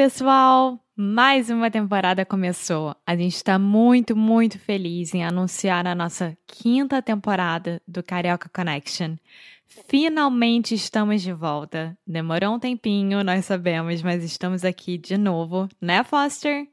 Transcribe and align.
Pessoal! 0.00 0.82
Mais 0.96 1.50
uma 1.50 1.70
temporada 1.70 2.24
começou. 2.24 2.96
A 3.06 3.14
gente 3.14 3.34
está 3.34 3.58
muito, 3.58 4.16
muito 4.16 4.58
feliz 4.58 5.12
em 5.12 5.22
anunciar 5.22 5.86
a 5.86 5.94
nossa 5.94 6.34
quinta 6.46 7.02
temporada 7.02 7.82
do 7.86 8.02
Carioca 8.02 8.48
Connection. 8.48 9.16
Finalmente 9.66 10.74
estamos 10.74 11.20
de 11.20 11.34
volta. 11.34 11.98
Demorou 12.06 12.54
um 12.54 12.58
tempinho, 12.58 13.22
nós 13.22 13.44
sabemos, 13.44 14.02
mas 14.02 14.24
estamos 14.24 14.64
aqui 14.64 14.96
de 14.96 15.18
novo, 15.18 15.68
né, 15.78 16.02
Foster? 16.02 16.66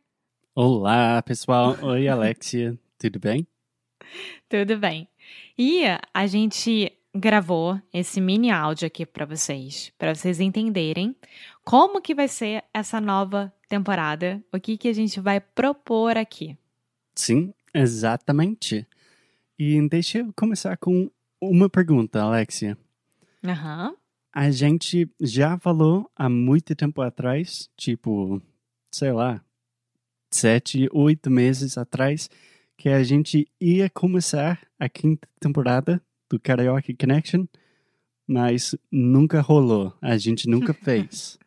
Olá, 0.56 1.22
pessoal. 1.22 1.76
Oi, 1.82 2.08
Alexia. 2.08 2.80
Tudo 2.98 3.20
bem? 3.20 3.46
Tudo 4.48 4.78
bem. 4.78 5.06
E 5.58 5.84
a 6.14 6.28
gente 6.28 6.94
gravou 7.14 7.78
esse 7.94 8.22
mini 8.22 8.52
áudio 8.52 8.88
aqui 8.88 9.06
para 9.06 9.26
vocês, 9.26 9.92
para 9.98 10.16
vocês 10.16 10.40
entenderem 10.40 11.16
como 11.68 12.02
que 12.02 12.16
vai 12.16 12.30
ser 12.30 12.64
essa 12.74 13.02
nova 13.02 13.54
temporada, 13.68 14.42
o 14.54 14.58
que 14.58 14.78
que 14.78 14.88
a 14.88 14.94
gente 14.94 15.20
vai 15.20 15.42
propor 15.42 16.16
aqui. 16.16 16.58
Sim, 17.14 17.54
exatamente. 17.74 18.88
E 19.60 19.86
deixa 19.90 20.20
eu 20.20 20.32
começar 20.34 20.78
com 20.78 21.12
uma 21.42 21.70
pergunta, 21.70 22.22
Alexia. 22.22 22.78
Aham. 23.44 23.94
A 24.34 24.50
gente 24.50 25.12
já 25.20 25.60
falou 25.60 26.10
há 26.16 26.30
muito 26.30 26.74
tempo 26.74 27.02
atrás, 27.02 27.70
tipo, 27.76 28.42
sei 28.90 29.12
lá, 29.12 29.44
sete, 30.32 30.88
oito 30.94 31.30
meses 31.30 31.78
atrás, 31.78 32.30
que 32.78 32.88
a 32.88 33.04
gente 33.04 33.46
ia 33.60 33.90
começar 33.90 34.66
a 34.80 34.88
quinta 34.88 35.28
temporada 35.38 36.02
do 36.30 36.40
Karaoke 36.40 36.94
Connection, 36.94 37.46
mas 38.26 38.74
nunca 38.90 39.42
rolou. 39.42 39.94
A 40.02 40.18
gente 40.18 40.48
nunca 40.48 40.72
fez. 40.82 41.38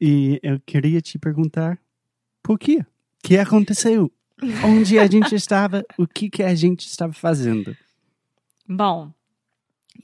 E 0.00 0.38
eu 0.42 0.60
queria 0.60 1.00
te 1.00 1.18
perguntar 1.18 1.78
por 2.42 2.58
quê? 2.58 2.78
O 2.78 2.86
que 3.22 3.36
aconteceu? 3.36 4.10
Onde 4.64 4.98
a 4.98 5.06
gente 5.06 5.34
estava? 5.34 5.84
O 5.98 6.06
que, 6.06 6.30
que 6.30 6.42
a 6.42 6.54
gente 6.54 6.86
estava 6.86 7.12
fazendo? 7.12 7.76
Bom, 8.66 9.12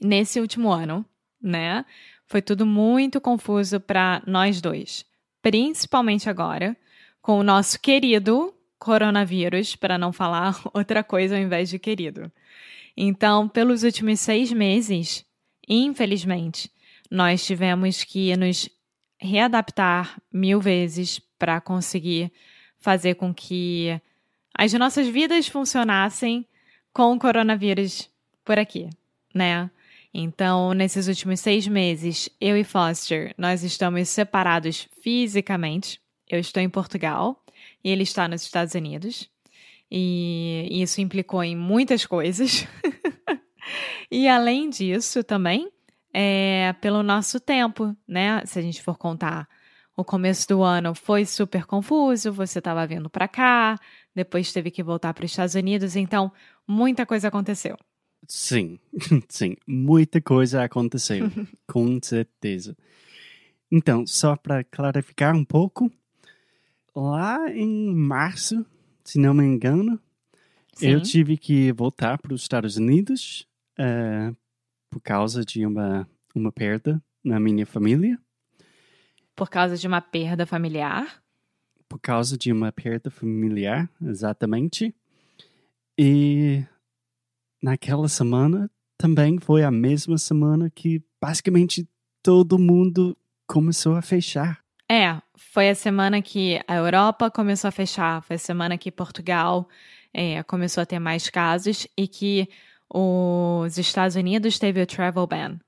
nesse 0.01 0.39
último 0.39 0.71
ano, 0.71 1.05
né, 1.41 1.85
foi 2.27 2.41
tudo 2.41 2.65
muito 2.65 3.21
confuso 3.21 3.79
para 3.79 4.21
nós 4.27 4.59
dois, 4.59 5.05
principalmente 5.41 6.29
agora, 6.29 6.75
com 7.21 7.39
o 7.39 7.43
nosso 7.43 7.79
querido 7.79 8.53
coronavírus, 8.77 9.75
para 9.75 9.97
não 9.97 10.11
falar 10.11 10.61
outra 10.73 11.03
coisa 11.03 11.35
ao 11.35 11.41
invés 11.41 11.69
de 11.69 11.79
querido. 11.79 12.31
Então, 12.97 13.47
pelos 13.47 13.83
últimos 13.83 14.19
seis 14.19 14.51
meses, 14.51 15.25
infelizmente, 15.67 16.71
nós 17.09 17.45
tivemos 17.45 18.03
que 18.03 18.35
nos 18.35 18.69
readaptar 19.19 20.21
mil 20.31 20.59
vezes 20.59 21.19
para 21.37 21.59
conseguir 21.61 22.31
fazer 22.77 23.15
com 23.15 23.33
que 23.33 23.99
as 24.53 24.71
nossas 24.73 25.07
vidas 25.07 25.47
funcionassem 25.47 26.45
com 26.93 27.13
o 27.13 27.19
coronavírus 27.19 28.09
por 28.43 28.57
aqui, 28.57 28.89
né? 29.33 29.69
Então, 30.13 30.73
nesses 30.73 31.09
últimos 31.09 31.41
seis 31.41 31.67
meses, 31.67 32.29
eu 32.39 32.55
e 32.55 32.63
Foster, 32.63 33.33
nós 33.37 33.63
estamos 33.63 34.07
separados 34.07 34.87
fisicamente. 35.01 35.99
Eu 36.29 36.39
estou 36.39 36.63
em 36.63 36.69
Portugal 36.69 37.43
e 37.83 37.89
ele 37.89 38.03
está 38.03 38.25
nos 38.25 38.43
Estados 38.43 38.73
Unidos. 38.75 39.29
E 39.91 40.69
isso 40.71 41.01
implicou 41.01 41.43
em 41.43 41.53
muitas 41.53 42.05
coisas. 42.05 42.65
e 44.09 44.25
além 44.27 44.69
disso, 44.69 45.21
também, 45.21 45.69
é 46.17 46.73
pelo 46.79 47.03
nosso 47.03 47.39
tempo, 47.39 47.95
né? 48.07 48.41
Se 48.45 48.57
a 48.57 48.61
gente 48.61 48.81
for 48.81 48.97
contar, 48.97 49.47
o 49.97 50.03
começo 50.03 50.47
do 50.47 50.63
ano 50.63 50.95
foi 50.95 51.25
super 51.25 51.65
confuso, 51.65 52.31
você 52.31 52.59
estava 52.59 52.87
vindo 52.87 53.09
para 53.09 53.27
cá, 53.27 53.77
depois 54.13 54.53
teve 54.53 54.71
que 54.71 54.81
voltar 54.81 55.13
para 55.13 55.25
os 55.25 55.31
Estados 55.31 55.55
Unidos, 55.55 55.95
então 55.95 56.31
muita 56.65 57.05
coisa 57.05 57.27
aconteceu. 57.27 57.77
Sim, 58.27 58.79
sim, 59.27 59.55
muita 59.67 60.21
coisa 60.21 60.63
aconteceu, 60.63 61.29
com 61.67 61.99
certeza. 62.01 62.77
Então, 63.69 64.07
só 64.07 64.37
para 64.37 64.63
clarificar 64.63 65.35
um 65.35 65.43
pouco, 65.43 65.91
lá 66.95 67.51
em 67.51 67.93
março 67.93 68.65
se 69.05 69.19
não 69.19 69.33
me 69.33 69.45
engano. 69.45 69.99
Sim. 70.73 70.89
Eu 70.89 71.01
tive 71.01 71.37
que 71.37 71.71
voltar 71.71 72.17
para 72.17 72.33
os 72.33 72.41
Estados 72.41 72.75
Unidos 72.75 73.47
uh, 73.79 74.35
por 74.95 75.01
causa 75.01 75.43
de 75.43 75.65
uma, 75.65 76.07
uma 76.33 76.53
perda 76.53 77.03
na 77.21 77.37
minha 77.37 77.65
família. 77.65 78.17
Por 79.35 79.49
causa 79.49 79.75
de 79.75 79.85
uma 79.85 79.99
perda 79.99 80.45
familiar? 80.45 81.21
Por 81.89 81.99
causa 81.99 82.37
de 82.37 82.49
uma 82.49 82.71
perda 82.71 83.11
familiar, 83.11 83.89
exatamente. 84.01 84.95
E 85.99 86.63
naquela 87.61 88.07
semana 88.07 88.71
também 88.97 89.37
foi 89.37 89.65
a 89.65 89.69
mesma 89.71 90.17
semana 90.17 90.69
que 90.69 91.03
basicamente 91.21 91.85
todo 92.23 92.57
mundo 92.57 93.17
começou 93.45 93.97
a 93.97 94.01
fechar. 94.01 94.63
É, 94.89 95.21
foi 95.35 95.69
a 95.69 95.75
semana 95.75 96.21
que 96.21 96.61
a 96.65 96.75
Europa 96.75 97.29
começou 97.29 97.67
a 97.67 97.71
fechar, 97.71 98.23
foi 98.23 98.37
a 98.37 98.39
semana 98.39 98.77
que 98.77 98.89
Portugal 98.89 99.67
é, 100.13 100.41
começou 100.43 100.81
a 100.81 100.85
ter 100.85 100.99
mais 100.99 101.29
casos 101.29 101.85
e 101.97 102.07
que 102.07 102.47
os 102.97 103.77
Estados 103.77 104.15
Unidos 104.15 104.57
teve 104.57 104.81
o 104.81 104.87
travel 104.87 105.27
ban. 105.27 105.59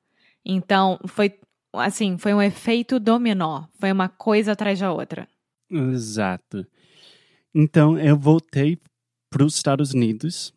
Então, 0.45 0.97
foi 1.05 1.37
assim, 1.73 2.17
foi 2.17 2.33
um 2.33 2.41
efeito 2.41 2.99
dominó, 2.99 3.65
foi 3.79 3.91
uma 3.91 4.07
coisa 4.07 4.53
atrás 4.53 4.79
da 4.79 4.93
outra. 4.93 5.27
Exato. 5.69 6.65
Então, 7.53 7.99
eu 7.99 8.17
voltei 8.17 8.79
para 9.29 9.43
os 9.43 9.55
Estados 9.55 9.93
Unidos 9.93 10.53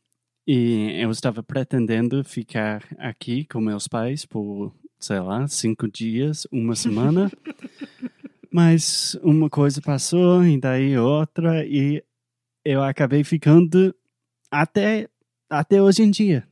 e 0.46 1.00
eu 1.02 1.10
estava 1.10 1.42
pretendendo 1.42 2.22
ficar 2.22 2.84
aqui 2.98 3.44
com 3.46 3.60
meus 3.60 3.88
pais 3.88 4.24
por, 4.24 4.72
sei 4.98 5.18
lá, 5.18 5.48
cinco 5.48 5.90
dias, 5.90 6.46
uma 6.52 6.76
semana. 6.76 7.30
Mas 8.52 9.16
uma 9.22 9.48
coisa 9.48 9.80
passou, 9.80 10.44
e 10.44 10.58
daí 10.58 10.98
outra, 10.98 11.64
e 11.64 12.02
eu 12.64 12.82
acabei 12.82 13.22
ficando 13.22 13.94
até, 14.50 15.08
até 15.48 15.80
hoje 15.80 16.02
em 16.02 16.10
dia. 16.10 16.49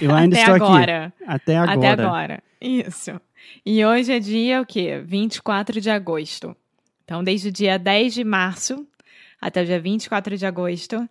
Eu 0.00 0.14
ainda 0.14 0.36
até 0.40 0.52
estou 0.52 0.66
agora. 0.66 1.06
aqui. 1.06 1.24
Até 1.26 1.56
agora. 1.56 1.78
Até 1.78 1.88
agora. 1.88 2.42
Isso. 2.60 3.20
E 3.64 3.84
hoje 3.84 4.12
é 4.12 4.18
dia 4.18 4.60
o 4.60 4.66
quê? 4.66 5.00
24 5.04 5.80
de 5.80 5.90
agosto. 5.90 6.56
Então, 7.04 7.24
desde 7.24 7.48
o 7.48 7.52
dia 7.52 7.78
10 7.78 8.14
de 8.14 8.24
março 8.24 8.86
até 9.40 9.62
o 9.62 9.66
dia 9.66 9.80
24 9.80 10.36
de 10.36 10.46
agosto, 10.46 11.08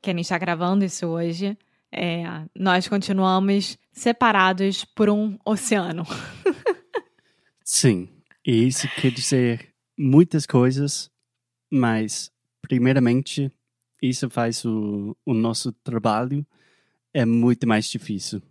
que 0.00 0.10
a 0.10 0.12
gente 0.12 0.22
está 0.22 0.36
gravando 0.36 0.84
isso 0.84 1.06
hoje, 1.06 1.56
é, 1.90 2.24
nós 2.54 2.86
continuamos 2.86 3.78
separados 3.92 4.84
por 4.84 5.08
um 5.08 5.38
oceano. 5.44 6.04
Sim. 7.64 8.08
E 8.44 8.66
isso 8.66 8.88
quer 8.96 9.10
dizer 9.10 9.68
muitas 9.96 10.46
coisas, 10.46 11.10
mas, 11.70 12.30
primeiramente, 12.60 13.50
isso 14.02 14.28
faz 14.28 14.64
o, 14.64 15.16
o 15.24 15.32
nosso 15.32 15.72
trabalho 15.72 16.44
é 17.14 17.24
muito 17.24 17.66
mais 17.66 17.86
difícil, 17.86 18.42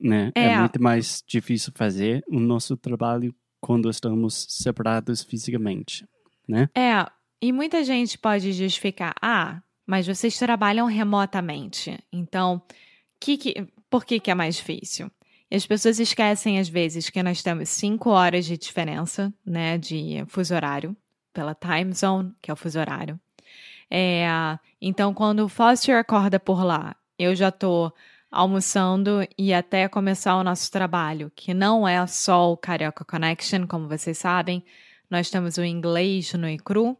né? 0.00 0.32
É. 0.34 0.48
é 0.48 0.58
muito 0.58 0.82
mais 0.82 1.22
difícil 1.26 1.72
fazer 1.74 2.24
o 2.28 2.38
nosso 2.38 2.76
trabalho 2.76 3.34
quando 3.60 3.88
estamos 3.88 4.46
separados 4.48 5.22
fisicamente, 5.22 6.06
né? 6.48 6.68
É, 6.74 7.06
e 7.40 7.52
muita 7.52 7.84
gente 7.84 8.18
pode 8.18 8.52
justificar, 8.52 9.14
ah, 9.20 9.62
mas 9.86 10.06
vocês 10.06 10.36
trabalham 10.38 10.86
remotamente, 10.86 11.98
então 12.12 12.60
que 13.20 13.36
que, 13.36 13.66
por 13.88 14.04
que, 14.04 14.18
que 14.18 14.30
é 14.30 14.34
mais 14.34 14.56
difícil? 14.56 15.10
E 15.50 15.54
as 15.54 15.66
pessoas 15.66 16.00
esquecem, 16.00 16.58
às 16.58 16.68
vezes, 16.68 17.10
que 17.10 17.22
nós 17.22 17.42
temos 17.42 17.68
cinco 17.68 18.08
horas 18.08 18.46
de 18.46 18.56
diferença, 18.56 19.32
né, 19.44 19.76
de 19.76 20.24
fuso 20.26 20.54
horário, 20.54 20.96
pela 21.32 21.54
time 21.54 21.92
zone, 21.92 22.32
que 22.40 22.50
é 22.50 22.54
o 22.54 22.56
fuso 22.56 22.80
horário. 22.80 23.20
É, 23.90 24.26
então, 24.80 25.12
quando 25.12 25.40
o 25.40 25.48
Foster 25.50 25.98
acorda 25.98 26.40
por 26.40 26.64
lá, 26.64 26.96
eu 27.22 27.34
já 27.34 27.50
tô 27.50 27.92
almoçando 28.30 29.26
e 29.38 29.52
até 29.52 29.88
começar 29.88 30.36
o 30.36 30.42
nosso 30.42 30.70
trabalho, 30.72 31.30
que 31.36 31.54
não 31.54 31.86
é 31.86 32.04
só 32.06 32.50
o 32.52 32.56
Carioca 32.56 33.04
Connection, 33.04 33.66
como 33.66 33.88
vocês 33.88 34.18
sabem. 34.18 34.64
Nós 35.08 35.30
temos 35.30 35.56
o 35.56 35.64
Inglês 35.64 36.32
no 36.32 36.48
Icru, 36.48 36.96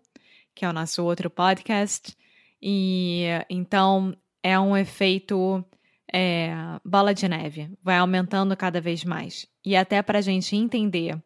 que 0.55 0.65
é 0.65 0.69
o 0.69 0.73
nosso 0.73 1.03
outro 1.05 1.29
podcast. 1.31 2.17
E 2.61 3.25
então 3.51 4.15
é 4.43 4.59
um 4.61 4.77
efeito 4.77 5.65
é, 6.13 6.55
bola 6.85 7.13
de 7.13 7.27
neve, 7.27 7.71
vai 7.83 7.97
aumentando 7.97 8.57
cada 8.57 8.81
vez 8.81 9.03
mais. 9.03 9.47
E 9.65 9.75
até 9.75 10.03
para 10.03 10.19
a 10.19 10.23
gente 10.23 10.55
entender 10.55 11.19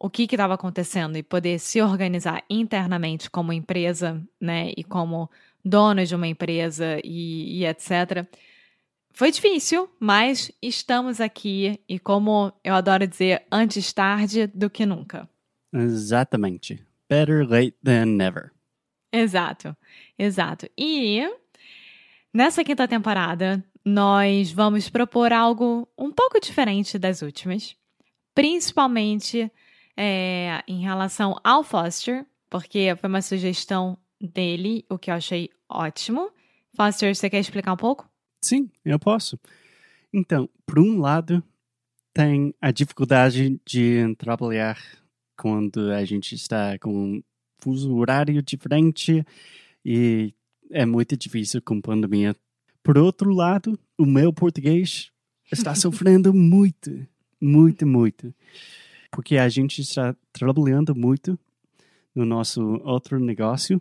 o 0.00 0.10
que 0.10 0.24
estava 0.24 0.54
acontecendo 0.54 1.16
e 1.16 1.22
poder 1.22 1.60
se 1.60 1.80
organizar 1.80 2.42
internamente 2.50 3.30
como 3.30 3.52
empresa, 3.52 4.20
né, 4.40 4.72
e 4.76 4.82
como 4.82 5.30
dono 5.64 6.04
de 6.04 6.14
uma 6.14 6.26
empresa 6.26 6.98
e, 7.04 7.60
e 7.60 7.66
etc. 7.66 8.26
Foi 9.12 9.30
difícil, 9.30 9.90
mas 10.00 10.50
estamos 10.60 11.20
aqui 11.20 11.78
e 11.88 11.98
como 11.98 12.52
eu 12.64 12.74
adoro 12.74 13.06
dizer, 13.06 13.44
antes 13.50 13.92
tarde 13.92 14.46
do 14.46 14.70
que 14.70 14.86
nunca. 14.86 15.28
Exatamente. 15.72 16.84
Better 17.08 17.46
late 17.48 17.76
than 17.84 18.06
never. 18.06 18.50
Exato, 19.12 19.76
exato. 20.18 20.66
E 20.76 21.22
nessa 22.32 22.64
quinta 22.64 22.88
temporada, 22.88 23.62
nós 23.84 24.50
vamos 24.50 24.88
propor 24.88 25.32
algo 25.32 25.86
um 25.98 26.10
pouco 26.10 26.40
diferente 26.40 26.98
das 26.98 27.20
últimas, 27.20 27.76
principalmente 28.34 29.52
é, 29.94 30.62
em 30.66 30.80
relação 30.80 31.38
ao 31.44 31.62
Foster, 31.62 32.24
porque 32.48 32.96
foi 32.98 33.08
uma 33.08 33.20
sugestão 33.20 33.98
dele, 34.22 34.84
o 34.88 34.98
que 34.98 35.10
eu 35.10 35.14
achei 35.14 35.50
ótimo. 35.68 36.30
Foster, 36.76 37.14
você 37.14 37.28
quer 37.28 37.40
explicar 37.40 37.72
um 37.72 37.76
pouco? 37.76 38.08
Sim, 38.42 38.70
eu 38.84 38.98
posso. 38.98 39.38
Então, 40.12 40.48
por 40.64 40.78
um 40.78 41.00
lado, 41.00 41.42
tem 42.14 42.54
a 42.60 42.70
dificuldade 42.70 43.60
de 43.66 44.14
trabalhar 44.16 44.78
quando 45.36 45.90
a 45.90 46.04
gente 46.04 46.34
está 46.34 46.78
com 46.78 46.90
um 46.90 47.22
fuso 47.60 47.94
horário 47.96 48.42
diferente 48.42 49.24
e 49.84 50.32
é 50.70 50.86
muito 50.86 51.16
difícil 51.16 51.60
com 51.62 51.80
pandemia 51.80 52.34
por 52.82 52.98
outro 52.98 53.32
lado, 53.32 53.78
o 53.96 54.04
meu 54.04 54.32
português 54.32 55.12
está 55.50 55.72
sofrendo 55.76 56.34
muito, 56.34 57.06
muito, 57.40 57.86
muito. 57.86 58.34
Porque 59.10 59.36
a 59.36 59.48
gente 59.48 59.80
está 59.80 60.16
trabalhando 60.32 60.94
muito 60.94 61.38
no 62.14 62.24
nosso 62.24 62.60
outro 62.82 63.20
negócio, 63.20 63.80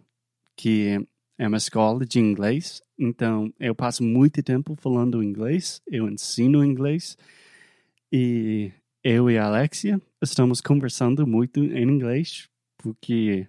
que 0.56 1.06
é 1.38 1.48
uma 1.48 1.58
escola 1.58 2.06
de 2.06 2.20
inglês. 2.20 2.82
Então, 2.98 3.52
eu 3.60 3.74
passo 3.74 4.04
muito 4.04 4.44
tempo 4.44 4.76
falando 4.76 5.24
inglês, 5.24 5.82
eu 5.88 6.08
ensino 6.08 6.64
inglês. 6.64 7.18
E 8.12 8.72
eu 9.04 9.30
e 9.30 9.38
a 9.38 9.46
Alexia 9.46 10.00
estamos 10.22 10.62
conversando 10.62 11.26
muito 11.26 11.64
em 11.64 11.84
inglês, 11.84 12.48
porque, 12.78 13.48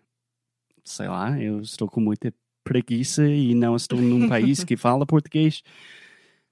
sei 0.84 1.08
lá, 1.08 1.38
eu 1.40 1.60
estou 1.60 1.88
com 1.88 2.00
muita 2.00 2.32
preguiça 2.64 3.28
e 3.28 3.54
não 3.54 3.76
estou 3.76 4.00
num 4.00 4.28
país 4.28 4.64
que 4.64 4.76
fala 4.78 5.04
português. 5.04 5.62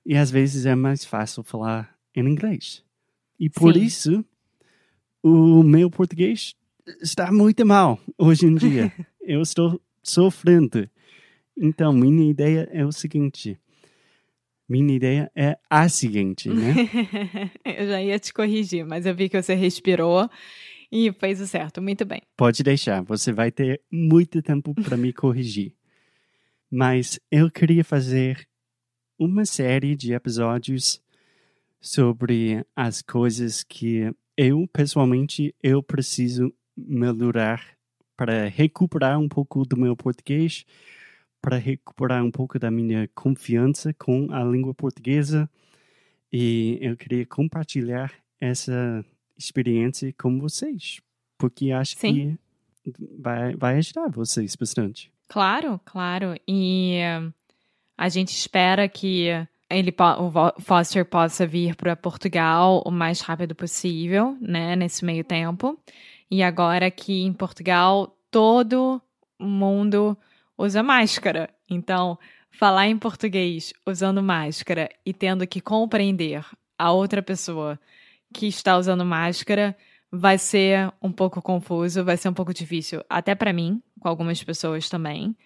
E 0.05 0.17
às 0.17 0.31
vezes 0.31 0.67
é 0.67 0.75
mais 0.75 1.05
fácil 1.05 1.43
falar 1.43 1.97
em 2.15 2.27
inglês. 2.29 2.85
E 3.39 3.49
por 3.49 3.75
Sim. 3.75 3.81
isso, 3.81 4.25
o 5.23 5.63
meu 5.63 5.91
português 5.91 6.55
está 7.01 7.33
muito 7.33 7.65
mal 7.65 7.99
hoje 8.19 8.47
em 8.47 8.55
dia. 8.55 8.93
Eu 9.23 9.43
estou 9.43 9.81
sofrendo. 10.03 10.89
Então, 11.57 11.93
minha 11.93 12.31
ideia 12.31 12.69
é 12.73 12.85
o 12.85 12.93
seguinte. 12.93 13.59
Minha 14.69 14.95
ideia 14.95 15.33
é 15.35 15.59
a 15.69 15.89
seguinte, 15.89 16.49
né? 16.49 16.75
eu 17.65 17.89
já 17.89 18.03
ia 18.03 18.19
te 18.19 18.33
corrigir, 18.33 18.87
mas 18.87 19.05
eu 19.05 19.15
vi 19.15 19.29
que 19.29 19.41
você 19.41 19.55
respirou 19.55 20.31
e 20.93 21.13
fez 21.13 21.41
o 21.41 21.47
certo. 21.47 21.83
Muito 21.83 22.05
bem. 22.05 22.23
Pode 22.37 22.63
deixar, 22.63 23.03
você 23.03 23.33
vai 23.33 23.51
ter 23.51 23.81
muito 23.91 24.41
tempo 24.41 24.75
para 24.75 24.97
me 24.97 25.13
corrigir 25.13 25.75
mas 26.71 27.19
eu 27.31 27.51
queria 27.51 27.83
fazer 27.83 28.47
uma 29.19 29.45
série 29.45 29.97
de 29.97 30.13
episódios 30.13 31.03
sobre 31.81 32.65
as 32.77 33.03
coisas 33.03 33.65
que 33.65 34.15
eu 34.37 34.69
pessoalmente 34.69 35.55
eu 35.63 35.83
preciso 35.83 36.55
melhorar 36.77 37.77
para 38.21 38.49
recuperar 38.49 39.19
um 39.19 39.27
pouco 39.27 39.65
do 39.65 39.79
meu 39.79 39.97
português, 39.97 40.67
para 41.41 41.57
recuperar 41.57 42.23
um 42.23 42.31
pouco 42.31 42.59
da 42.59 42.71
minha 42.71 43.09
confiança 43.15 43.95
com 43.95 44.31
a 44.31 44.45
língua 44.45 44.75
portuguesa 44.75 45.49
e 46.31 46.77
eu 46.83 46.99
queria 46.99 47.25
compartilhar 47.25 48.13
essa 48.39 49.03
experiência 49.39 50.15
com 50.19 50.39
vocês, 50.39 51.01
porque 51.39 51.73
acho 51.73 51.97
Sim. 51.97 52.39
que 52.85 53.01
vai, 53.19 53.57
vai 53.57 53.79
ajudar 53.79 54.11
vocês 54.11 54.55
bastante. 54.55 55.11
Claro, 55.27 55.81
claro. 55.87 56.39
E 56.47 56.99
a 57.97 58.09
gente 58.11 58.37
espera 58.37 58.87
que 58.87 59.29
ele, 59.71 59.95
o 60.19 60.61
Foster 60.61 61.07
possa 61.07 61.47
vir 61.47 61.75
para 61.75 61.97
Portugal 61.97 62.83
o 62.85 62.91
mais 62.91 63.23
rápido 63.23 63.55
possível, 63.55 64.37
né, 64.43 64.77
nesse 64.77 65.07
meio 65.07 65.25
tempo. 65.25 65.81
E 66.31 66.43
agora 66.43 66.91
que 66.91 67.23
em 67.23 67.33
Portugal 67.33 68.17
todo 68.31 69.03
mundo 69.39 70.17
usa 70.57 70.83
máscara. 70.83 71.51
Então, 71.69 72.19
falar 72.51 72.87
em 72.89 72.99
português 72.99 73.73
usando 73.87 74.23
máscara 74.23 74.89
e 75.05 75.13
tendo 75.13 75.47
que 75.47 75.61
compreender 75.61 76.45
a 76.79 76.93
outra 76.93 77.23
pessoa 77.23 77.79
que 78.33 78.47
está 78.47 78.77
usando 78.77 79.05
máscara 79.05 79.77
vai 80.11 80.39
ser 80.39 80.93
um 81.01 81.13
pouco 81.13 81.41
confuso, 81.41 82.05
vai 82.05 82.17
ser 82.17 82.29
um 82.29 82.35
pouco 82.35 82.53
difícil, 82.53 83.03
até 83.09 83.35
para 83.35 83.53
mim, 83.53 83.83
com 83.99 84.09
algumas 84.09 84.43
pessoas 84.43 84.89
também. 84.89 85.37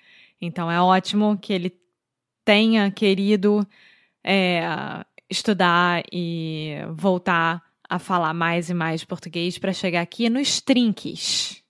Então 0.40 0.70
é 0.70 0.80
ótimo 0.80 1.38
que 1.38 1.52
ele 1.52 1.72
tenha 2.44 2.90
querido 2.90 3.66
é, 4.22 4.62
estudar 5.28 6.02
e 6.12 6.76
voltar 6.94 7.62
a 7.88 7.98
falar 7.98 8.34
mais 8.34 8.70
e 8.70 8.74
mais 8.74 9.04
português 9.04 9.58
para 9.58 9.72
chegar 9.72 10.00
aqui 10.00 10.28
nos 10.28 10.60
trinques. 10.60 11.62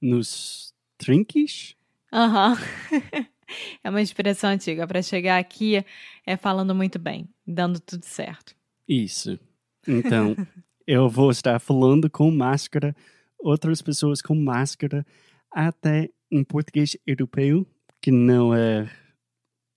Nos 0.00 0.72
trinques? 0.96 1.76
Aham. 2.12 2.52
Uhum. 2.52 3.26
é 3.84 3.90
uma 3.90 4.02
expressão 4.02 4.50
antiga. 4.50 4.86
Para 4.86 5.02
chegar 5.02 5.38
aqui 5.38 5.84
é 6.26 6.36
falando 6.36 6.74
muito 6.74 6.98
bem, 6.98 7.28
dando 7.46 7.80
tudo 7.80 8.04
certo. 8.04 8.54
Isso. 8.88 9.38
Então, 9.86 10.36
eu 10.86 11.08
vou 11.08 11.30
estar 11.30 11.58
falando 11.60 12.08
com 12.10 12.30
máscara, 12.30 12.94
outras 13.38 13.82
pessoas 13.82 14.22
com 14.22 14.34
máscara, 14.34 15.06
até 15.50 16.10
em 16.30 16.44
português 16.44 16.96
europeu, 17.06 17.66
que 18.00 18.10
não 18.10 18.54
é 18.54 18.88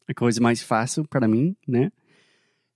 a 0.07 0.13
coisa 0.13 0.39
mais 0.41 0.61
fácil 0.61 1.07
para 1.07 1.27
mim, 1.27 1.55
né? 1.67 1.91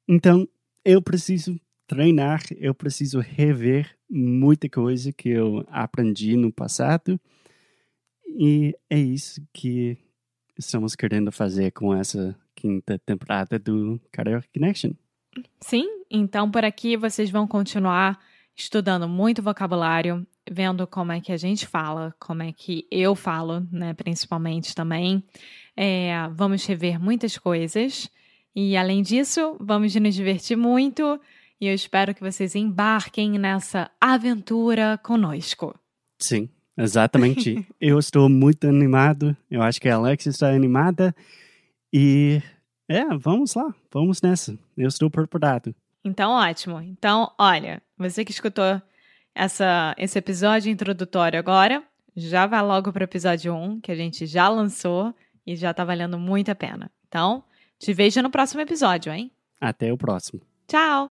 Então, 0.08 0.48
eu 0.84 1.02
preciso 1.02 1.60
treinar, 1.88 2.41
eu 2.58 2.75
preciso 2.75 3.20
rever 3.20 3.96
muita 4.10 4.70
coisa 4.70 5.12
que 5.13 5.29
eu 5.29 5.65
aprendi 5.70 6.36
no 6.36 6.51
passado. 6.51 7.20
E 8.27 8.75
é 8.89 9.00
isso 9.00 9.41
que 9.53 9.98
estamos 10.58 10.96
querendo 10.96 11.32
fazer 11.32 11.72
com 11.72 11.96
essa 11.96 12.36
quinta 12.56 13.00
temporada 13.00 13.58
do 13.58 14.00
Karaoke 14.12 14.50
Connection. 14.53 14.91
Sim, 15.62 15.86
então 16.10 16.50
por 16.51 16.65
aqui 16.65 16.98
vocês 16.98 17.29
vão 17.29 17.48
continuar 17.48 18.20
estudando 18.56 19.08
muito 19.08 19.41
vocabulário, 19.41 20.25
vendo 20.50 20.88
como 20.88 21.12
é 21.12 21.22
que 21.22 21.32
a 21.32 21.38
gente 21.38 21.67
fala, 21.67 22.13
como 22.20 22.41
é 22.41 22.51
que 22.51 22.88
eu 22.91 23.15
falo, 23.15 23.65
né, 23.72 23.94
principalmente 23.94 24.74
também. 24.74 25.24
É, 25.75 26.27
vamos 26.34 26.65
rever 26.65 27.00
muitas 27.00 27.38
coisas 27.38 28.10
e, 28.56 28.75
além 28.75 29.03
disso, 29.03 29.56
vamos 29.60 29.94
nos 29.94 30.15
divertir 30.15 30.58
muito. 30.58 31.22
E 31.60 31.68
eu 31.68 31.74
espero 31.74 32.14
que 32.14 32.22
vocês 32.22 32.56
embarquem 32.56 33.40
nessa 33.40 33.90
aventura 34.00 35.00
conosco. 35.02 35.78
Sim, 36.20 36.50
exatamente. 36.78 37.68
eu 37.82 37.98
estou 37.98 38.30
muito 38.30 38.68
animado. 38.68 39.36
Eu 39.50 39.62
acho 39.64 39.82
que 39.82 39.90
a 39.90 39.96
Alex 39.96 40.28
está 40.28 40.50
animada. 40.50 41.16
E 41.92 42.42
é, 42.88 43.06
vamos 43.18 43.56
lá, 43.56 43.74
vamos 43.92 44.22
nessa. 44.22 44.58
Eu 44.78 44.88
estou 44.88 45.10
preparado. 45.10 45.74
Então, 46.04 46.32
ótimo. 46.32 46.80
Então, 46.80 47.32
olha, 47.38 47.82
você 47.98 48.24
que 48.24 48.32
escutou 48.32 48.82
essa, 49.36 49.96
esse 49.98 50.18
episódio 50.18 50.72
introdutório 50.72 51.40
agora, 51.40 51.84
já 52.16 52.46
vai 52.46 52.62
logo 52.62 52.92
para 52.94 53.02
o 53.02 53.04
episódio 53.04 53.54
1, 53.54 53.82
que 53.82 53.92
a 53.92 53.96
gente 53.96 54.26
já 54.26 54.48
lançou 54.48 55.14
e 55.46 55.56
já 55.56 55.74
tá 55.74 55.84
valendo 55.84 56.18
muito 56.18 56.50
a 56.50 56.56
pena. 56.56 56.90
Então, 57.08 57.44
te 57.78 57.94
vejo 57.94 58.22
no 58.22 58.30
próximo 58.30 58.62
episódio, 58.62 59.12
hein? 59.12 59.32
Até 59.60 59.92
o 59.92 59.98
próximo. 59.98 60.42
Tchau! 60.68 61.16